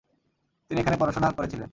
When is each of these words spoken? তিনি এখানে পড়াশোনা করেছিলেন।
তিনি 0.71 0.79
এখানে 0.81 0.97
পড়াশোনা 1.01 1.27
করেছিলেন। 1.37 1.69